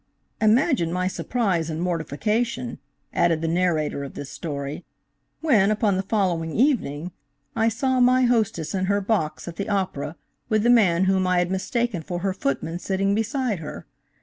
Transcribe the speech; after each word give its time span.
"Imagine 0.41 0.91
my 0.91 1.07
surprise 1.07 1.69
and 1.69 1.79
mortification," 1.79 2.79
added 3.13 3.39
the 3.43 3.47
narrator 3.47 4.03
of 4.03 4.15
this 4.15 4.31
story, 4.31 4.83
"when, 5.41 5.69
upon 5.69 5.95
the 5.95 6.01
following 6.01 6.51
evening, 6.53 7.11
I 7.55 7.69
saw 7.69 7.99
my 7.99 8.23
hostess 8.23 8.73
in 8.73 8.85
her 8.85 8.99
box 8.99 9.47
at 9.47 9.57
the 9.57 9.69
opera 9.69 10.15
with 10.49 10.63
the 10.63 10.71
man 10.71 11.03
whom 11.03 11.27
I 11.27 11.37
had 11.37 11.51
mistaken 11.51 12.01
for 12.01 12.21
her 12.21 12.33
footman 12.33 12.79
sitting 12.79 13.13
beside 13.13 13.59
her. 13.59 13.85